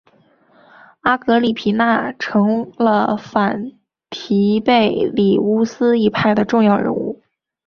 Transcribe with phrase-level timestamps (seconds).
[1.01, 3.73] 阿格里皮娜成了反
[4.09, 7.21] 提贝里乌斯一派的重要人物。